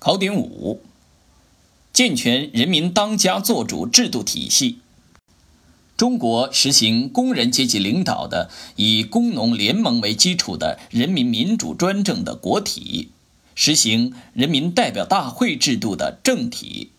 [0.00, 0.80] 考点五：
[1.92, 4.78] 健全人民当家作主制度体系。
[5.96, 13.10] 中国实行工人阶级领导的以工农联盟为基础的人民民主专政的国体，
[13.56, 16.92] 实行人民代表大会制度的政体，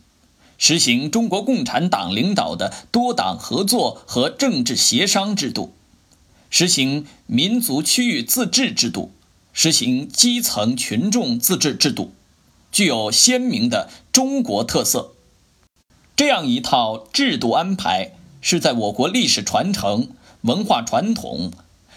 [0.58, 5.74] 实行中国共产党领导的多党合作和政治协商制度，
[6.50, 9.14] 实行民族区域自治制度，
[9.54, 12.12] 实行基层群众自治制度，
[12.72, 15.14] 具有鲜明的中国特色。
[16.16, 18.14] 这样一套制度安排。
[18.42, 20.12] 是在我国历史传承、
[20.44, 21.52] 文化传统、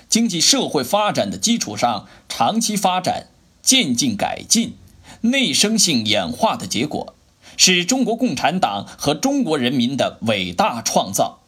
[0.09, 3.29] 经济社会发展的基础上长期发展、
[3.63, 4.75] 渐进改进、
[5.21, 7.15] 内生性演化的结果，
[7.57, 11.39] 是中国共产党和中国人民的伟大创造，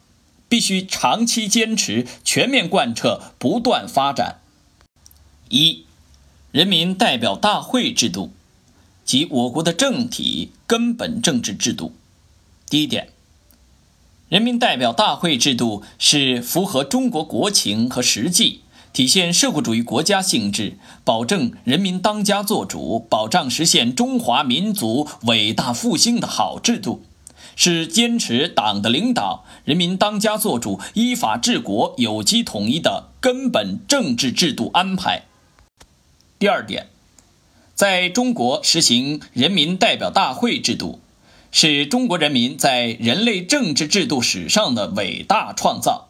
[0.47, 4.37] 必须长期坚持、全面贯彻、不断发展。
[5.49, 5.83] 一、
[6.53, 8.31] 人民代表大会制度，
[9.05, 11.93] 即我国的政体根本政治制度。
[12.69, 13.09] 第一点。
[14.27, 27.03] 人民代表大会制度是符合中国国情和实际，体现社会主义国家性质，保证人民当家作主，保障实现中华民族伟大复兴的好制度，
[27.55, 35.25] 是坚持党的领导、人民当家作主、依法治国、有机统一的根本政治制度安排。
[36.39, 36.87] 第二点，
[37.75, 41.01] 在中国实行人民代表大会制度。
[41.51, 46.09] 是中国人民在人类政治制度史上的伟大创造，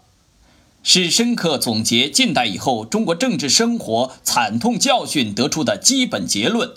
[0.81, 6.71] 是深刻总结近代以后中国政治生活惨痛教训得出的基本结论，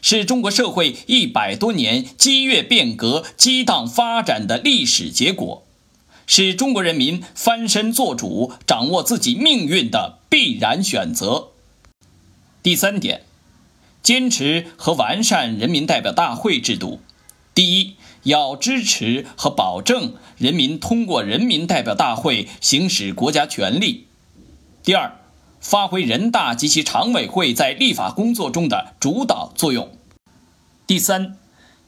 [0.00, 5.64] 是中国社会一百多年激越变革、激荡发展的历史结果，
[6.26, 11.50] 是中国人民翻身做主、掌握自己命运的必然选择。
[12.64, 13.22] 第三点，
[14.02, 17.00] 坚持和完善人民代表大会制度。
[17.54, 24.06] 第一，要支持和保证人民通过人民代表大会行使国家权力；
[24.82, 25.18] 第二，
[25.60, 29.88] 发挥人大及其常委会在立法工作中的主导作用；
[30.86, 31.36] 第三，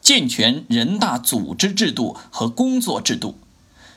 [0.00, 3.38] 健全人大组织制度和工作制度，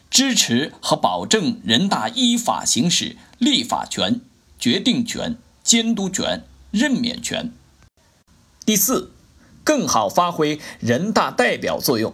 [0.10, 4.22] 支持和保证人大依法行使立法权、
[4.58, 7.52] 决定权、监督权、任免权；
[8.68, 9.14] 第四。
[9.64, 12.14] 更好发挥人大代表作用，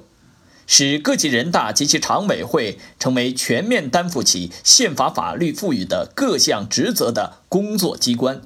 [0.66, 8.42] 使各级人大及其常委会成为全面担负起宪法法律赋予的各项职责的工作机关，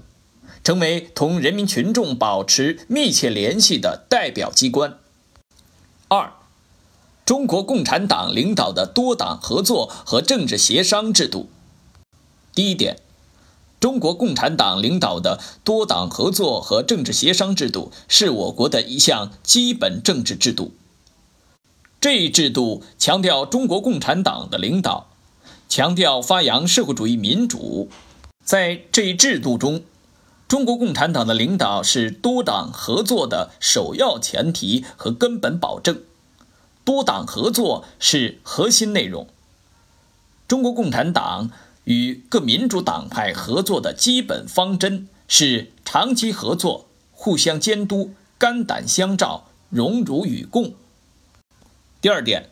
[0.61, 4.97] 成为同人民群众保持密切联系的代表机关。
[6.09, 6.33] 二，
[7.25, 11.49] 中国共产党领导的多党合作和政治协商制度。
[12.53, 12.97] 第一点。
[13.79, 20.73] 中国共产党领导的多党合作和政治协商制度是我国的一项基本政治制度。
[22.01, 25.07] 这一制度强调中国共产党的领导，
[25.69, 27.89] 强调发扬社会主义民主。
[28.43, 29.83] 在这一制度中，
[30.47, 36.01] 中国共产党的领导是多党合作的首要前提和根本保证，
[36.83, 39.27] 多党合作是核心内容。
[40.47, 41.51] 中国共产党。
[41.87, 50.73] 与各民主党派合作的基本方针是长期合作、互相监督、肝胆相照、荣辱与共。
[52.01, 52.49] 第二点，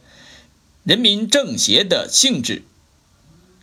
[0.86, 2.64] 人民政协的性质。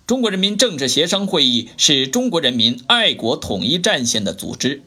[0.06, 4.82] 中国人民政治协商会议是中国人民爱国统一战线的组织，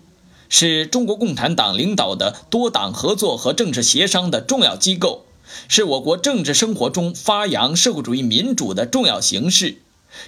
[0.49, 5.25] 是中国共产党领导的多党合作和政治协商的重要机构，
[5.67, 9.79] 是我国政治生活中发扬社会主义民主的重要形式。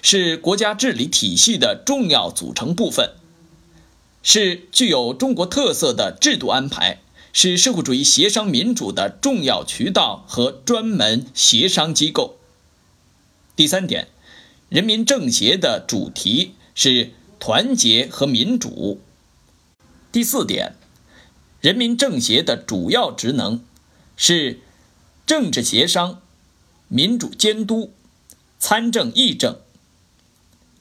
[0.01, 3.11] 是国家治理体系的重要组成部分，
[4.23, 6.99] 是具有中国特色的制度安排，
[7.33, 12.37] 是社会主义协商民主的重要渠道和专门协商机构。
[13.55, 14.07] 第三点，
[14.69, 19.01] 人民政协的主题是团结和民主。
[20.11, 20.75] 第四点，
[21.61, 23.63] 人民政协的主要职能
[24.15, 24.59] 是
[25.25, 26.21] 政治协商、
[26.87, 27.93] 民主监督、
[28.57, 29.59] 参政议政。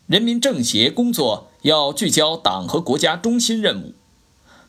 [0.07, 3.93] 人民政协工作要聚焦党和国家中心任务，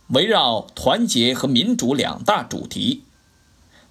[0.07, 3.04] 围绕团结和民主两大主题，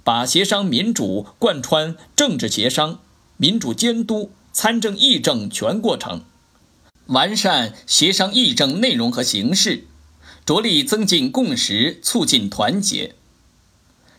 [0.02, 2.98] 把协商民主贯穿政治协商、
[3.36, 6.22] 民主监督、参政议政全过程，
[7.06, 9.84] 完善协商议政内容和形式，
[10.44, 13.14] 着力增进共识，促进团结，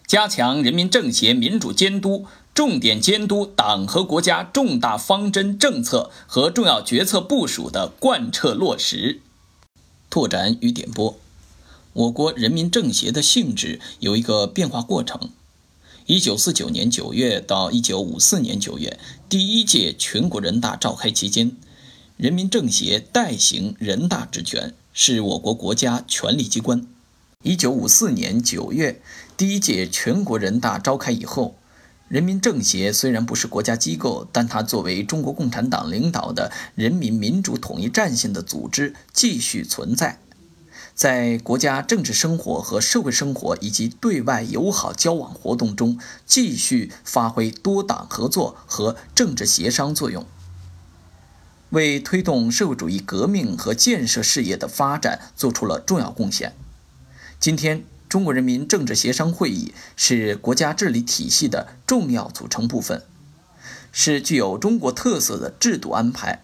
[0.05, 2.25] 加强人民政协民主监督。
[2.57, 9.21] 重点监督党和国家重大方针政策和重要决策部署的贯彻落实。
[10.09, 11.19] 拓展与点拨：
[11.93, 15.29] 我国人民政协的性质有一个变化过程。
[16.07, 18.99] 一九四九年九月到一九五四年九月，
[19.29, 21.55] 第一届全国人大召开期间，
[22.15, 26.83] 人民政协代行人大职权，是我国国家权力机关。
[27.43, 28.99] 一九五四年九月，
[29.37, 31.53] 第一届全国人大召开以后，
[32.07, 40.19] 人民政协虽然不是国家机构，但它作为中国共产党领导的人民民主统一战线的组织继续存在，
[40.95, 50.25] 在国家政治生活和社会生活以及对外友好交往活动中继续发挥多党合作和政治协商作用，
[51.71, 56.55] 为推动社会主义革命和建设事业的发展做出了重要贡献。
[57.37, 63.03] 今天，中国人民政治协商会议是国家治理体系的重要组成部分，
[63.91, 66.43] 是具有中国特色的制度安排，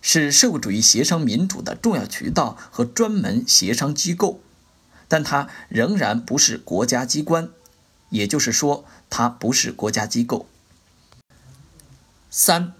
[0.00, 4.40] 是社会主义协商民主的重要渠道和专门协商机构，
[5.08, 7.48] 但它仍然不是国家机关，
[8.10, 10.46] 也就是说，它不是国家机构。
[12.30, 12.74] 三、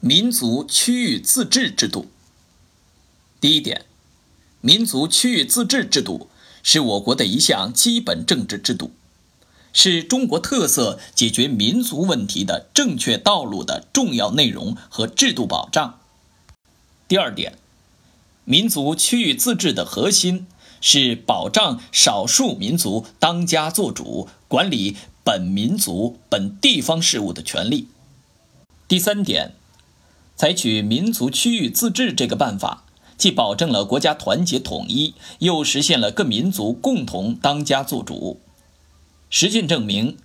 [0.00, 2.10] 民族区域自治制度。
[3.38, 3.84] 第一点，
[4.62, 6.30] 民族区域自治制度。
[6.62, 8.92] 是我国的一项基本政治制度，
[9.72, 15.98] 是中国特色解决民族问题的正确道路的重要内容和制度保障。
[17.08, 17.58] 第二点，
[18.44, 20.46] 民族区域自治的核心
[20.80, 27.88] 是保障少数民族当家作主、管理本民族本地方事务的权利。
[28.88, 29.54] 第三点，
[30.36, 32.84] 采取民族区域自治这个办法。
[33.16, 38.40] 既保证了国家团结统一，又实现了各民族共同当家作主。
[39.30, 40.18] 实践证明，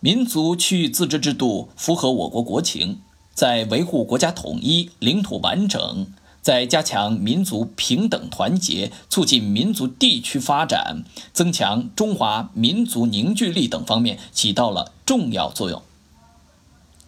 [0.00, 3.00] 民族区域自治制度符合我国国情，
[3.34, 6.06] 在维护国家统一、领土完整，
[6.42, 15.82] 在加强民族平等团结、促进民族地区发展、增强中华民族凝聚力等方面起到了重要作用。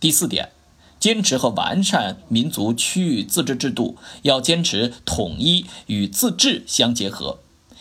[0.01, 0.51] 第四点。
[1.03, 7.41] 坚持和完善民族区域自治制度，要坚持统一与自治相结合，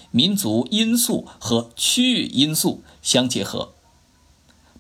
[0.10, 3.74] 民族因素和区域因素相结合，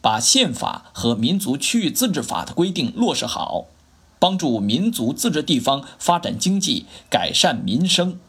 [0.01, 3.67] 把宪法和民族区域自治法的规定落实好，
[4.17, 8.19] 帮助民族自治地方发展经济、改善民生，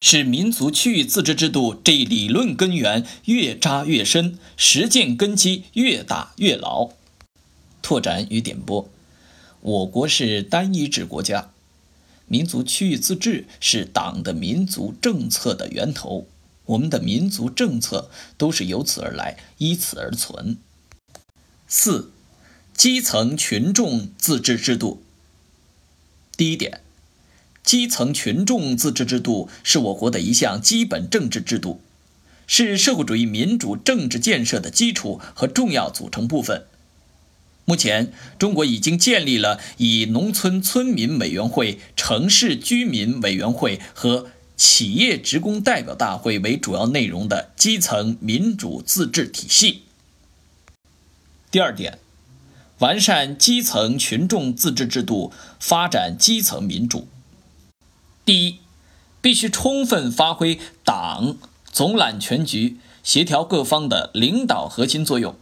[0.00, 6.88] 使民族区域自治制度这一理论根源越扎越深，实践根基越打越牢。
[7.82, 8.88] 拓展与点拨。
[9.60, 11.50] 我国是单一制国家，
[12.26, 16.26] 民族区域自治是党的民族政策的源头，
[16.66, 20.58] 我们的民族政策都是由此而来，依此而存。
[21.66, 22.12] 四、
[22.72, 25.02] 基层群众自治制度。
[26.36, 26.80] 第一点，
[27.64, 31.80] 基层群众自治制度是我国的一项基本政治制度，
[32.46, 36.66] 是社会主义民主政治建设的基础和重要组成部分。
[37.68, 49.82] 目前，中国已经建立了以农村村民委员会、城市居民委员会和企业职工代表大会为主要内容的基层民主自治体系。
[51.50, 51.98] 第二点，
[52.78, 55.30] 完善基层群众自治制度，
[55.60, 57.06] 发展基层民主。
[58.24, 58.60] 第一，
[59.20, 61.36] 必须充分发挥党
[61.70, 65.36] 总揽全局、协调各方的领导核心作用。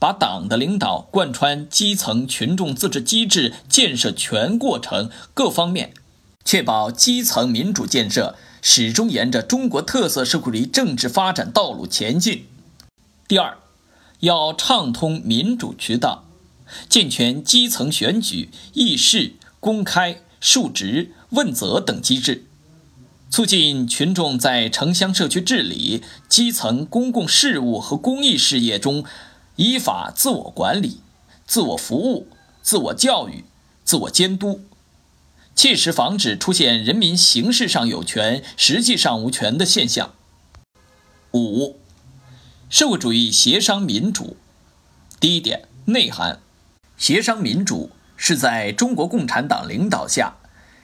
[0.00, 5.92] 把党的领导贯穿基层群众自治机制建设全过程各方面，
[6.42, 12.46] 确保基层民主建设始终沿着中国特色社会主义政治发展道路前进。
[13.28, 13.58] 第二，
[14.20, 16.24] 要畅通民主渠道，
[16.88, 22.46] 健全基层选举、议事、公开、述职、问责等机制，
[23.28, 29.04] 促进群众在城乡社区治理、基层公共事务和公益事业中。
[29.60, 31.02] 依法自我管理、
[31.44, 32.28] 自我服务、
[32.62, 33.44] 自我教育、
[33.84, 34.62] 自我监督，
[35.54, 40.14] 切实防止出现人民形式上有权、实际上无权的现象。
[41.34, 41.78] 五、
[42.70, 44.38] 社会主义协商民主。
[45.20, 46.40] 第一点内涵：
[46.96, 50.36] 协商民主是在中国共产党领导下，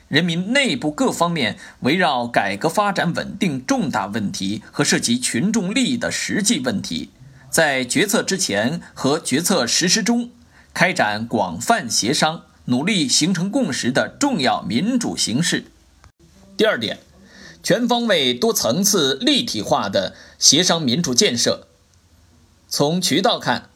[0.08, 7.08] 人民内部各方面围绕改革发展稳定重大问题和涉及群众利益的实际问题。
[7.56, 10.28] 在决策之前和决策实施中，
[10.74, 15.64] 开展广泛协商，努力形成共识的重要民主形式。
[16.54, 16.98] 第二点，
[17.62, 21.66] 全方位、多层次、立体化的协商民主建设。
[22.68, 23.70] 从渠道看，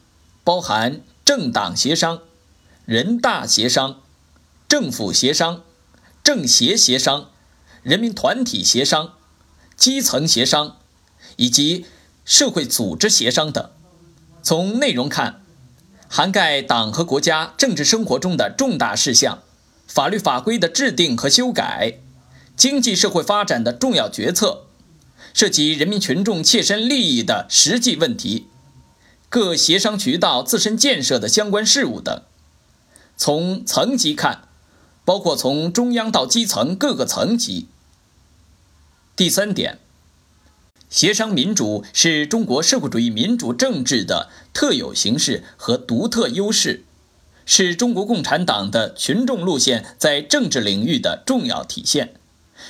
[0.44, 2.20] 包含政党协商、
[2.84, 4.02] 人大协商、
[4.68, 5.62] 政府协商、
[6.22, 7.30] 政协协商、
[7.82, 9.14] 人民团体协商、
[9.74, 10.76] 基层协商、
[11.36, 11.86] 以及
[12.30, 13.70] 社会组织协商等。
[14.40, 15.42] 从内容看，
[16.08, 19.42] 涵盖党和国家政治生活中的重大事项、
[19.88, 21.98] 法律法规的制定和修改、
[22.56, 24.66] 经济社会发展的重要决策、
[25.34, 28.46] 涉及人民群众切身利益的实际问题、
[29.28, 32.22] 各协商渠道自身建设的相关事务等。
[33.16, 34.44] 从层级看，
[35.04, 37.66] 包括从中央到基层各个层级。
[39.16, 39.80] 第三点。
[40.90, 46.82] 协商民主是中国社会主义民主政治的特有形式和独特优势，
[47.46, 52.14] 是中国共产党的群众路线在政治领域的重要体现，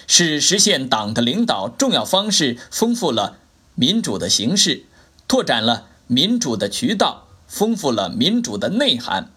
[0.06, 3.38] 是实现党的领导重要方式，丰富了
[3.74, 4.84] 民主的形式，
[5.26, 9.30] 拓展了民主的渠道，丰富了民主的内涵。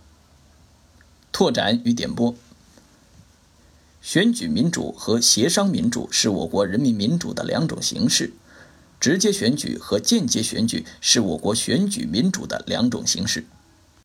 [1.32, 2.36] 拓展与点拨：
[4.02, 8.34] 选举民主和协商民主是我国人民民主的两种形式。
[9.04, 13.44] 直接选举和间接选举是我国选举民主的两种形式。